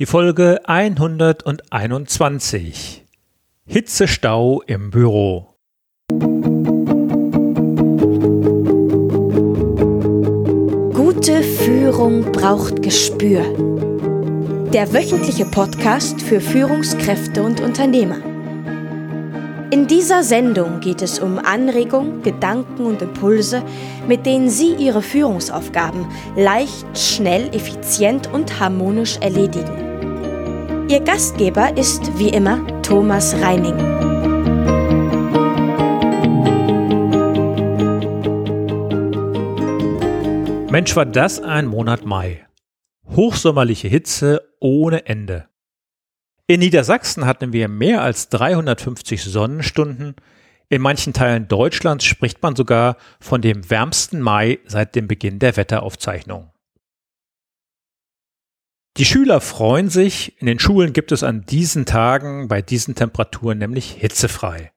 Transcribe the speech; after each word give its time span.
Die 0.00 0.06
Folge 0.06 0.58
121. 0.64 3.04
Hitzestau 3.64 4.60
im 4.62 4.90
Büro. 4.90 5.54
Gute 10.92 11.44
Führung 11.44 12.32
braucht 12.32 12.82
Gespür. 12.82 13.44
Der 14.72 14.92
wöchentliche 14.92 15.44
Podcast 15.44 16.20
für 16.20 16.40
Führungskräfte 16.40 17.44
und 17.44 17.60
Unternehmer. 17.60 18.18
In 19.70 19.86
dieser 19.86 20.24
Sendung 20.24 20.80
geht 20.80 21.02
es 21.02 21.20
um 21.20 21.38
Anregungen, 21.38 22.22
Gedanken 22.22 22.86
und 22.86 23.00
Impulse, 23.00 23.62
mit 24.08 24.26
denen 24.26 24.50
Sie 24.50 24.74
Ihre 24.74 25.02
Führungsaufgaben 25.02 26.04
leicht, 26.36 26.98
schnell, 26.98 27.46
effizient 27.54 28.28
und 28.32 28.58
harmonisch 28.58 29.18
erledigen. 29.18 29.83
Ihr 30.94 31.00
Gastgeber 31.00 31.76
ist 31.76 32.20
wie 32.20 32.28
immer 32.28 32.80
Thomas 32.82 33.34
Reining. 33.40 33.74
Mensch, 40.70 40.94
war 40.94 41.04
das 41.04 41.42
ein 41.42 41.66
Monat 41.66 42.04
Mai. 42.04 42.46
Hochsommerliche 43.08 43.88
Hitze 43.88 44.48
ohne 44.60 45.06
Ende. 45.06 45.48
In 46.46 46.60
Niedersachsen 46.60 47.26
hatten 47.26 47.52
wir 47.52 47.66
mehr 47.66 48.00
als 48.02 48.28
350 48.28 49.20
Sonnenstunden. 49.24 50.14
In 50.68 50.80
manchen 50.80 51.12
Teilen 51.12 51.48
Deutschlands 51.48 52.04
spricht 52.04 52.40
man 52.40 52.54
sogar 52.54 52.98
von 53.18 53.42
dem 53.42 53.68
wärmsten 53.68 54.20
Mai 54.20 54.60
seit 54.64 54.94
dem 54.94 55.08
Beginn 55.08 55.40
der 55.40 55.56
Wetteraufzeichnung. 55.56 56.53
Die 58.96 59.04
Schüler 59.04 59.40
freuen 59.40 59.88
sich, 59.88 60.40
in 60.40 60.46
den 60.46 60.60
Schulen 60.60 60.92
gibt 60.92 61.10
es 61.10 61.24
an 61.24 61.44
diesen 61.46 61.84
Tagen 61.84 62.46
bei 62.46 62.62
diesen 62.62 62.94
Temperaturen 62.94 63.58
nämlich 63.58 63.90
hitzefrei. 63.90 64.72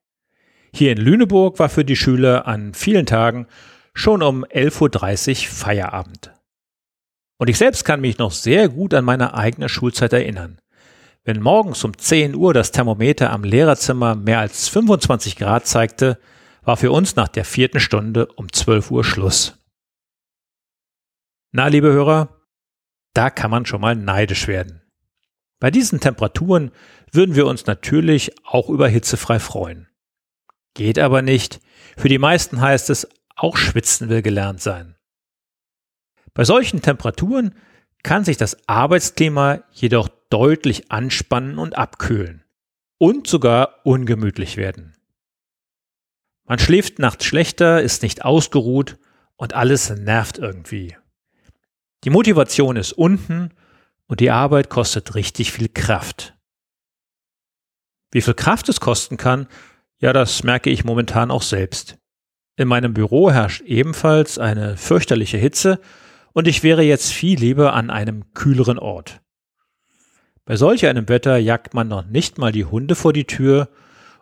Hier 0.74 0.92
in 0.92 0.98
Lüneburg 0.98 1.60
war 1.60 1.70
für 1.70 1.86
die 1.86 1.96
Schüler 1.96 2.48
an 2.48 2.74
vielen 2.74 3.06
Tagen 3.06 3.46
schon 3.94 4.24
um 4.24 4.44
11.30 4.44 5.44
Uhr 5.44 5.54
Feierabend. 5.54 6.34
Und 7.38 7.50
ich 7.50 7.60
selbst 7.60 7.86
kann 7.86 8.02
mich 8.02 8.18
noch 8.18 8.32
sehr 8.32 8.70
gut 8.70 8.96
an 8.96 9.06
meine 9.06 9.36
eigene 9.36 9.70
Schulzeit 9.70 10.14
erinnern. 10.14 10.60
Wenn 11.24 11.42
morgens 11.42 11.84
um 11.84 11.96
10 11.96 12.34
Uhr 12.34 12.56
das 12.56 12.72
Thermometer 12.72 13.32
am 13.32 13.44
Lehrerzimmer 13.44 14.16
mehr 14.16 14.40
als 14.40 14.68
25 14.70 15.36
Grad 15.36 15.68
zeigte, 15.68 16.18
war 16.64 16.78
für 16.78 16.92
uns 16.92 17.16
nach 17.16 17.28
der 17.28 17.46
vierten 17.46 17.80
Stunde 17.80 18.28
um 18.36 18.52
12 18.52 18.90
Uhr 18.90 19.04
Schluss. 19.04 19.60
Na, 21.52 21.68
liebe 21.68 21.92
Hörer, 21.92 22.37
da 23.18 23.32
kann 23.32 23.50
man 23.50 23.66
schon 23.66 23.82
mal 23.82 23.96
neidisch 23.96 24.48
werden. 24.48 24.84
Bei 25.60 25.72
diesen 25.72 26.00
Temperaturen 26.00 26.72
würden 27.12 27.36
wir 27.36 27.48
uns 27.48 27.66
natürlich 27.66 28.32
auch 28.46 28.70
über 28.70 28.88
hitzefrei 28.88 29.40
freuen. 29.40 29.88
Geht 30.76 31.00
aber 31.00 31.24
nicht. 31.24 31.60
Für 31.98 32.10
die 32.10 32.20
meisten 32.20 32.62
heißt 32.62 32.92
es, 32.92 33.08
auch 33.36 33.58
schwitzen 33.58 34.10
will 34.10 34.22
gelernt 34.22 34.62
sein. 34.62 34.96
Bei 36.36 36.44
solchen 36.44 36.84
Temperaturen 36.84 37.56
kann 38.04 38.24
sich 38.24 38.38
das 38.38 38.70
Arbeitsklima 38.70 39.64
jedoch 39.72 40.10
deutlich 40.30 40.92
anspannen 40.92 41.58
und 41.58 41.76
abkühlen 41.76 42.44
und 43.00 43.26
sogar 43.26 43.84
ungemütlich 43.84 44.58
werden. 44.58 44.96
Man 46.46 46.60
schläft 46.60 47.00
nachts 47.00 47.26
schlechter, 47.26 47.82
ist 47.82 48.04
nicht 48.04 48.24
ausgeruht 48.24 48.98
und 49.36 49.54
alles 49.54 49.90
nervt 49.90 50.38
irgendwie. 50.38 50.96
Die 52.04 52.10
Motivation 52.10 52.76
ist 52.76 52.94
unten 52.94 53.52
und 54.08 54.20
die 54.20 54.32
Arbeit 54.32 54.70
kostet 54.70 55.16
richtig 55.16 55.52
viel 55.52 55.70
Kraft. 55.70 56.36
Wie 58.12 58.22
viel 58.22 58.36
Kraft 58.36 58.70
es 58.70 58.80
kosten 58.80 59.18
kann, 59.18 59.48
ja, 60.00 60.14
das 60.14 60.44
merke 60.44 60.70
ich 60.70 60.86
momentan 60.86 61.32
auch 61.32 61.42
selbst. 61.42 61.98
In 62.56 62.68
meinem 62.68 62.94
Büro 62.94 63.32
herrscht 63.32 63.62
ebenfalls 63.62 64.40
eine 64.40 64.78
fürchterliche 64.78 65.38
Hitze 65.38 65.80
und 66.34 66.48
ich 66.48 66.64
wäre 66.64 66.84
jetzt 66.84 67.12
viel 67.12 67.40
lieber 67.40 67.74
an 67.74 67.90
einem 67.90 68.34
kühleren 68.34 68.80
Ort. 68.80 69.22
Bei 70.46 70.56
solch 70.56 70.86
einem 70.86 71.10
Wetter 71.10 71.38
jagt 71.38 71.74
man 71.74 71.88
noch 71.88 72.06
nicht 72.06 72.38
mal 72.38 72.52
die 72.52 72.66
Hunde 72.66 72.96
vor 72.96 73.12
die 73.12 73.26
Tür 73.26 73.70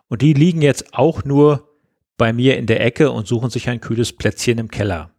und 0.08 0.22
die 0.22 0.32
liegen 0.32 0.62
jetzt 0.62 0.94
auch 0.94 1.24
nur 1.24 1.68
bei 2.16 2.32
mir 2.32 2.56
in 2.56 2.66
der 2.66 2.80
Ecke 2.80 3.10
und 3.10 3.26
suchen 3.26 3.50
sich 3.50 3.68
ein 3.68 3.80
kühles 3.80 4.12
Plätzchen 4.12 4.58
im 4.58 4.70
Keller. 4.70 5.10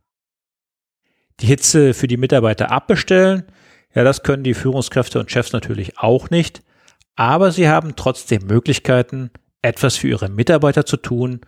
Die 1.39 1.45
Hitze 1.45 1.93
für 1.93 2.07
die 2.07 2.17
Mitarbeiter 2.17 2.71
abbestellen, 2.71 3.43
ja, 3.93 4.03
das 4.03 4.23
können 4.23 4.43
die 4.43 4.53
Führungskräfte 4.53 5.19
und 5.19 5.31
Chefs 5.31 5.53
natürlich 5.53 5.97
auch 5.99 6.29
nicht, 6.29 6.63
aber 7.15 7.51
sie 7.51 7.67
haben 7.67 7.95
trotzdem 7.95 8.45
Möglichkeiten, 8.45 9.31
etwas 9.61 9.97
für 9.97 10.07
ihre 10.07 10.29
Mitarbeiter 10.29 10.85
zu 10.85 10.97
tun, 10.97 11.41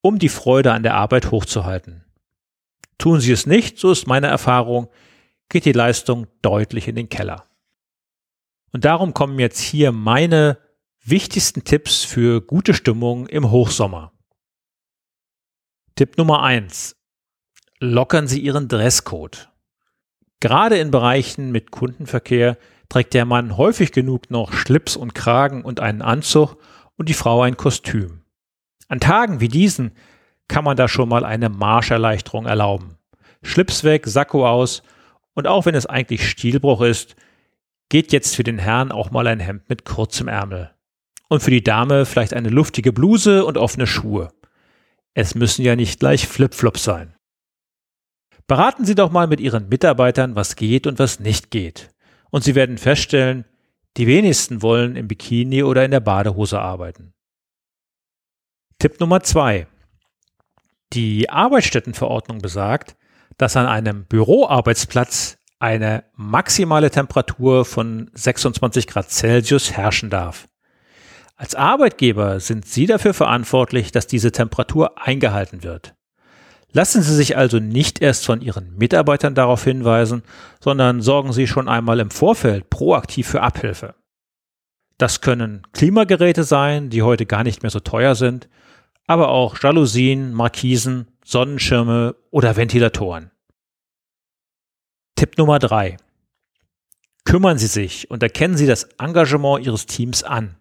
um 0.00 0.18
die 0.18 0.28
Freude 0.28 0.72
an 0.72 0.82
der 0.82 0.94
Arbeit 0.94 1.30
hochzuhalten. 1.30 2.04
Tun 2.98 3.20
sie 3.20 3.32
es 3.32 3.46
nicht, 3.46 3.78
so 3.78 3.90
ist 3.90 4.06
meine 4.06 4.28
Erfahrung, 4.28 4.88
geht 5.48 5.64
die 5.64 5.72
Leistung 5.72 6.26
deutlich 6.42 6.88
in 6.88 6.96
den 6.96 7.08
Keller. 7.08 7.46
Und 8.72 8.84
darum 8.84 9.14
kommen 9.14 9.38
jetzt 9.38 9.60
hier 9.60 9.90
meine 9.90 10.58
wichtigsten 11.02 11.64
Tipps 11.64 12.04
für 12.04 12.40
gute 12.40 12.74
Stimmung 12.74 13.26
im 13.26 13.50
Hochsommer. 13.50 14.12
Tipp 15.96 16.16
Nummer 16.18 16.42
eins: 16.42 16.96
Lockern 17.82 18.28
Sie 18.28 18.40
Ihren 18.40 18.68
Dresscode. 18.68 19.48
Gerade 20.40 20.76
in 20.76 20.90
Bereichen 20.90 21.50
mit 21.50 21.70
Kundenverkehr 21.70 22.58
trägt 22.90 23.14
der 23.14 23.24
Mann 23.24 23.56
häufig 23.56 23.90
genug 23.90 24.30
noch 24.30 24.52
Schlips 24.52 24.96
und 24.96 25.14
Kragen 25.14 25.64
und 25.64 25.80
einen 25.80 26.02
Anzug 26.02 26.58
und 26.98 27.08
die 27.08 27.14
Frau 27.14 27.40
ein 27.40 27.56
Kostüm. 27.56 28.20
An 28.88 29.00
Tagen 29.00 29.40
wie 29.40 29.48
diesen 29.48 29.92
kann 30.46 30.62
man 30.62 30.76
da 30.76 30.88
schon 30.88 31.08
mal 31.08 31.24
eine 31.24 31.48
Marscherleichterung 31.48 32.44
erlauben. 32.44 32.98
Schlips 33.42 33.82
weg, 33.82 34.06
Sakko 34.06 34.46
aus 34.46 34.82
und 35.32 35.46
auch 35.46 35.64
wenn 35.64 35.74
es 35.74 35.86
eigentlich 35.86 36.28
Stilbruch 36.28 36.82
ist, 36.82 37.16
geht 37.88 38.12
jetzt 38.12 38.36
für 38.36 38.44
den 38.44 38.58
Herrn 38.58 38.92
auch 38.92 39.10
mal 39.10 39.26
ein 39.26 39.40
Hemd 39.40 39.70
mit 39.70 39.86
kurzem 39.86 40.28
Ärmel. 40.28 40.70
Und 41.28 41.42
für 41.42 41.50
die 41.50 41.64
Dame 41.64 42.04
vielleicht 42.04 42.34
eine 42.34 42.50
luftige 42.50 42.92
Bluse 42.92 43.46
und 43.46 43.56
offene 43.56 43.86
Schuhe. 43.86 44.34
Es 45.14 45.34
müssen 45.34 45.64
ja 45.64 45.76
nicht 45.76 45.98
gleich 45.98 46.28
Flipflops 46.28 46.84
sein. 46.84 47.14
Beraten 48.50 48.84
Sie 48.84 48.96
doch 48.96 49.12
mal 49.12 49.28
mit 49.28 49.38
Ihren 49.38 49.68
Mitarbeitern, 49.68 50.34
was 50.34 50.56
geht 50.56 50.88
und 50.88 50.98
was 50.98 51.20
nicht 51.20 51.52
geht. 51.52 51.90
Und 52.30 52.42
Sie 52.42 52.56
werden 52.56 52.78
feststellen, 52.78 53.44
die 53.96 54.08
wenigsten 54.08 54.60
wollen 54.60 54.96
im 54.96 55.06
Bikini 55.06 55.62
oder 55.62 55.84
in 55.84 55.92
der 55.92 56.00
Badehose 56.00 56.58
arbeiten. 56.58 57.12
Tipp 58.80 58.98
Nummer 58.98 59.22
zwei: 59.22 59.68
Die 60.92 61.30
Arbeitsstättenverordnung 61.30 62.38
besagt, 62.38 62.96
dass 63.38 63.56
an 63.56 63.66
einem 63.66 64.04
Büroarbeitsplatz 64.06 65.38
eine 65.60 66.02
maximale 66.16 66.90
Temperatur 66.90 67.64
von 67.64 68.10
26 68.14 68.88
Grad 68.88 69.12
Celsius 69.12 69.70
herrschen 69.70 70.10
darf. 70.10 70.48
Als 71.36 71.54
Arbeitgeber 71.54 72.40
sind 72.40 72.66
Sie 72.66 72.86
dafür 72.86 73.14
verantwortlich, 73.14 73.92
dass 73.92 74.08
diese 74.08 74.32
Temperatur 74.32 74.98
eingehalten 74.98 75.62
wird. 75.62 75.94
Lassen 76.72 77.02
Sie 77.02 77.14
sich 77.14 77.36
also 77.36 77.58
nicht 77.58 78.00
erst 78.00 78.24
von 78.24 78.40
Ihren 78.40 78.76
Mitarbeitern 78.76 79.34
darauf 79.34 79.64
hinweisen, 79.64 80.22
sondern 80.60 81.02
sorgen 81.02 81.32
Sie 81.32 81.46
schon 81.46 81.68
einmal 81.68 81.98
im 81.98 82.10
Vorfeld 82.10 82.70
proaktiv 82.70 83.26
für 83.28 83.42
Abhilfe. 83.42 83.94
Das 84.96 85.20
können 85.20 85.62
Klimageräte 85.72 86.44
sein, 86.44 86.90
die 86.90 87.02
heute 87.02 87.26
gar 87.26 87.42
nicht 87.42 87.62
mehr 87.62 87.70
so 87.70 87.80
teuer 87.80 88.14
sind, 88.14 88.48
aber 89.06 89.30
auch 89.30 89.58
Jalousien, 89.60 90.32
Markisen, 90.32 91.08
Sonnenschirme 91.24 92.14
oder 92.30 92.56
Ventilatoren. 92.56 93.30
Tipp 95.16 95.36
Nummer 95.38 95.58
drei. 95.58 95.96
Kümmern 97.24 97.58
Sie 97.58 97.66
sich 97.66 98.10
und 98.10 98.22
erkennen 98.22 98.56
Sie 98.56 98.66
das 98.66 98.84
Engagement 98.98 99.66
Ihres 99.66 99.86
Teams 99.86 100.22
an. 100.22 100.56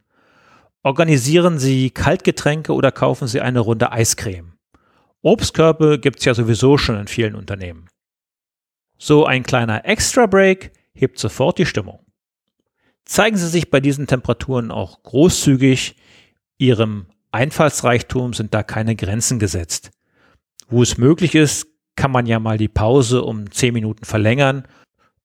Organisieren 0.83 1.59
Sie 1.59 1.91
Kaltgetränke 1.91 2.73
oder 2.73 2.91
kaufen 2.91 3.27
Sie 3.27 3.41
eine 3.41 3.59
Runde 3.59 3.91
Eiscreme. 3.91 4.58
Obstkörbe 5.21 5.99
gibt 5.99 6.19
es 6.19 6.25
ja 6.25 6.33
sowieso 6.33 6.77
schon 6.77 6.97
in 6.97 7.07
vielen 7.07 7.35
Unternehmen. 7.35 7.89
So 8.97 9.25
ein 9.25 9.43
kleiner 9.43 9.85
Extra-Break 9.85 10.71
hebt 10.93 11.19
sofort 11.19 11.57
die 11.57 11.65
Stimmung. 11.65 12.05
Zeigen 13.05 13.37
Sie 13.37 13.47
sich 13.47 13.69
bei 13.69 13.79
diesen 13.79 14.07
Temperaturen 14.07 14.71
auch 14.71 15.03
großzügig. 15.03 15.95
Ihrem 16.57 17.07
Einfallsreichtum 17.31 18.33
sind 18.33 18.53
da 18.53 18.63
keine 18.63 18.95
Grenzen 18.95 19.39
gesetzt. 19.39 19.91
Wo 20.67 20.83
es 20.83 20.97
möglich 20.97 21.35
ist, 21.35 21.67
kann 21.95 22.11
man 22.11 22.25
ja 22.25 22.39
mal 22.39 22.57
die 22.57 22.67
Pause 22.67 23.23
um 23.23 23.51
10 23.51 23.73
Minuten 23.73 24.05
verlängern 24.05 24.67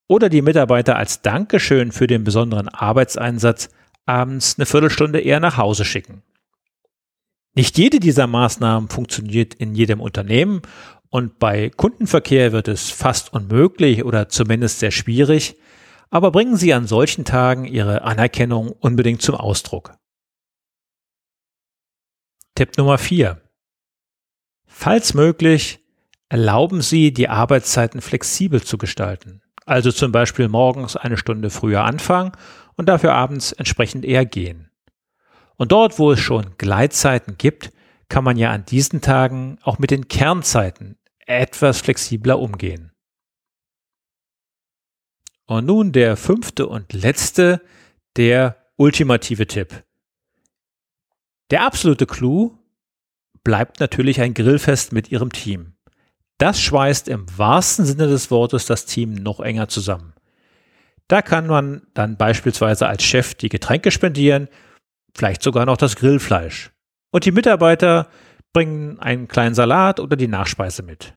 oder 0.08 0.28
die 0.28 0.42
Mitarbeiter 0.42 0.96
als 0.96 1.22
Dankeschön 1.22 1.92
für 1.92 2.06
den 2.06 2.24
besonderen 2.24 2.68
Arbeitseinsatz 2.68 3.68
abends 4.06 4.58
eine 4.58 4.66
Viertelstunde 4.66 5.20
eher 5.20 5.40
nach 5.40 5.56
Hause 5.56 5.84
schicken. 5.84 6.22
Nicht 7.54 7.78
jede 7.78 8.00
dieser 8.00 8.26
Maßnahmen 8.26 8.88
funktioniert 8.88 9.54
in 9.54 9.74
jedem 9.74 10.00
Unternehmen 10.00 10.62
und 11.08 11.38
bei 11.38 11.70
Kundenverkehr 11.70 12.50
wird 12.50 12.66
es 12.66 12.90
fast 12.90 13.32
unmöglich 13.32 14.04
oder 14.04 14.28
zumindest 14.28 14.80
sehr 14.80 14.90
schwierig, 14.90 15.56
aber 16.10 16.32
bringen 16.32 16.56
Sie 16.56 16.74
an 16.74 16.86
solchen 16.86 17.24
Tagen 17.24 17.64
Ihre 17.64 18.02
Anerkennung 18.02 18.70
unbedingt 18.70 19.22
zum 19.22 19.36
Ausdruck. 19.36 19.94
Tipp 22.56 22.76
Nummer 22.76 22.98
4. 22.98 23.40
Falls 24.66 25.14
möglich, 25.14 25.78
erlauben 26.28 26.82
Sie, 26.82 27.12
die 27.12 27.28
Arbeitszeiten 27.28 28.00
flexibel 28.00 28.62
zu 28.62 28.78
gestalten. 28.78 29.42
Also 29.66 29.92
zum 29.92 30.10
Beispiel 30.10 30.48
morgens 30.48 30.96
eine 30.96 31.16
Stunde 31.16 31.50
früher 31.50 31.84
anfangen 31.84 32.32
und 32.76 32.88
dafür 32.88 33.14
abends 33.14 33.52
entsprechend 33.52 34.04
eher 34.04 34.26
gehen. 34.26 34.70
Und 35.56 35.72
dort, 35.72 35.98
wo 35.98 36.12
es 36.12 36.20
schon 36.20 36.56
Gleitzeiten 36.58 37.38
gibt, 37.38 37.72
kann 38.08 38.24
man 38.24 38.36
ja 38.36 38.50
an 38.50 38.64
diesen 38.64 39.00
Tagen 39.00 39.58
auch 39.62 39.78
mit 39.78 39.90
den 39.90 40.08
Kernzeiten 40.08 40.98
etwas 41.26 41.80
flexibler 41.80 42.38
umgehen. 42.38 42.92
Und 45.46 45.66
nun 45.66 45.92
der 45.92 46.16
fünfte 46.16 46.66
und 46.66 46.92
letzte, 46.92 47.60
der 48.16 48.56
ultimative 48.76 49.46
Tipp. 49.46 49.84
Der 51.50 51.62
absolute 51.62 52.06
Clou 52.06 52.58
bleibt 53.42 53.80
natürlich 53.80 54.20
ein 54.20 54.34
Grillfest 54.34 54.92
mit 54.92 55.10
Ihrem 55.10 55.30
Team. 55.30 55.74
Das 56.38 56.60
schweißt 56.60 57.08
im 57.08 57.26
wahrsten 57.38 57.84
Sinne 57.84 58.08
des 58.08 58.30
Wortes 58.30 58.66
das 58.66 58.86
Team 58.86 59.14
noch 59.14 59.40
enger 59.40 59.68
zusammen. 59.68 60.14
Da 61.06 61.20
kann 61.20 61.46
man 61.46 61.86
dann 61.92 62.16
beispielsweise 62.16 62.88
als 62.88 63.04
Chef 63.04 63.34
die 63.34 63.50
Getränke 63.50 63.90
spendieren, 63.90 64.48
vielleicht 65.16 65.42
sogar 65.42 65.66
noch 65.66 65.76
das 65.76 65.96
Grillfleisch. 65.96 66.70
Und 67.10 67.24
die 67.24 67.32
Mitarbeiter 67.32 68.08
bringen 68.52 68.98
einen 68.98 69.28
kleinen 69.28 69.54
Salat 69.54 70.00
oder 70.00 70.16
die 70.16 70.28
Nachspeise 70.28 70.82
mit. 70.82 71.14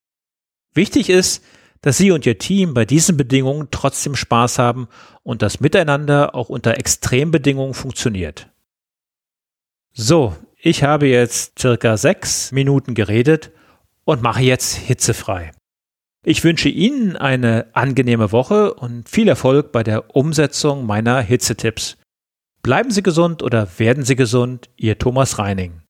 Wichtig 0.73 1.09
ist, 1.09 1.43
dass 1.81 1.97
Sie 1.97 2.11
und 2.11 2.25
Ihr 2.25 2.37
Team 2.37 2.73
bei 2.73 2.85
diesen 2.85 3.17
Bedingungen 3.17 3.69
trotzdem 3.71 4.15
Spaß 4.15 4.59
haben 4.59 4.87
und 5.23 5.41
das 5.41 5.59
Miteinander 5.59 6.35
auch 6.35 6.49
unter 6.49 6.77
Extrembedingungen 6.77 7.73
funktioniert. 7.73 8.49
So, 9.93 10.35
ich 10.59 10.83
habe 10.83 11.07
jetzt 11.07 11.59
circa 11.59 11.97
sechs 11.97 12.51
Minuten 12.51 12.93
geredet 12.93 13.51
und 14.03 14.21
mache 14.21 14.41
jetzt 14.41 14.75
hitzefrei. 14.75 15.51
Ich 16.23 16.43
wünsche 16.43 16.69
Ihnen 16.69 17.15
eine 17.15 17.67
angenehme 17.73 18.31
Woche 18.31 18.73
und 18.73 19.07
viel 19.07 19.27
Erfolg 19.27 19.71
bei 19.71 19.83
der 19.83 20.15
Umsetzung 20.15 20.85
meiner 20.85 21.21
Hitzetipps. 21.21 21.97
Bleiben 22.67 22.91
Sie 22.91 23.01
gesund 23.01 23.43
oder 23.43 23.79
werden 23.79 24.03
Sie 24.03 24.17
gesund, 24.17 24.69
Ihr 24.75 24.97
Thomas 24.97 25.39
Reining. 25.39 25.83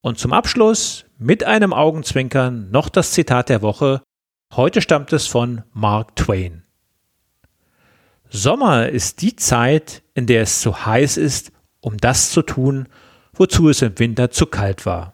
Und 0.00 0.18
zum 0.18 0.32
Abschluss 0.32 1.04
mit 1.18 1.44
einem 1.44 1.74
Augenzwinkern 1.74 2.70
noch 2.70 2.88
das 2.88 3.10
Zitat 3.10 3.50
der 3.50 3.60
Woche. 3.60 4.00
Heute 4.54 4.80
stammt 4.80 5.12
es 5.12 5.26
von 5.26 5.62
Mark 5.74 6.16
Twain. 6.16 6.62
Sommer 8.30 8.88
ist 8.88 9.20
die 9.20 9.36
Zeit, 9.36 10.02
in 10.14 10.26
der 10.26 10.40
es 10.40 10.62
zu 10.62 10.86
heiß 10.86 11.18
ist, 11.18 11.52
um 11.80 11.98
das 11.98 12.30
zu 12.30 12.40
tun, 12.40 12.88
wozu 13.34 13.68
es 13.68 13.82
im 13.82 13.98
Winter 13.98 14.30
zu 14.30 14.46
kalt 14.46 14.86
war. 14.86 15.13